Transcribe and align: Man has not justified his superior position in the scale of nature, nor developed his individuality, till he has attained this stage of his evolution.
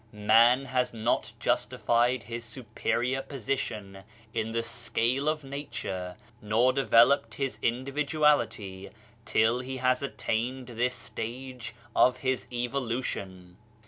Man 0.13 0.65
has 0.65 0.95
not 0.95 1.31
justified 1.39 2.23
his 2.23 2.43
superior 2.43 3.21
position 3.21 3.99
in 4.33 4.51
the 4.51 4.63
scale 4.63 5.29
of 5.29 5.43
nature, 5.43 6.15
nor 6.41 6.73
developed 6.73 7.35
his 7.35 7.59
individuality, 7.61 8.89
till 9.25 9.59
he 9.59 9.77
has 9.77 10.01
attained 10.01 10.69
this 10.69 10.95
stage 10.95 11.75
of 11.95 12.17
his 12.17 12.47
evolution. 12.51 13.57